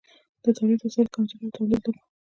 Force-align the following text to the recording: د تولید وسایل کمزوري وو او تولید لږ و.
د 0.43 0.45
تولید 0.57 0.79
وسایل 0.81 1.07
کمزوري 1.15 1.45
وو 1.45 1.51
او 1.51 1.55
تولید 1.57 1.81
لږ 1.87 1.95
و. 2.03 2.07